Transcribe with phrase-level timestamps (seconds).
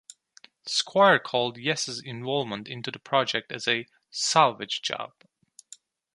[0.65, 5.13] Squire called Yes's involvement into the project as a "salvage job".